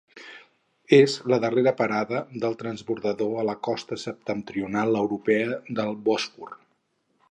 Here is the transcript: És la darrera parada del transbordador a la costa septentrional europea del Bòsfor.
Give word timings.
És 0.97 1.17
la 1.33 1.37
darrera 1.43 1.73
parada 1.81 2.23
del 2.45 2.57
transbordador 2.63 3.37
a 3.43 3.47
la 3.51 3.57
costa 3.71 4.01
septentrional 4.09 5.01
europea 5.07 5.63
del 5.81 5.99
Bòsfor. 6.09 6.61